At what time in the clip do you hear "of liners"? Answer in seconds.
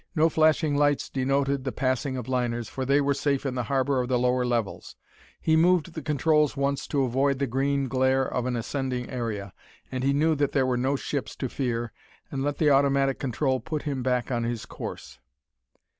2.17-2.67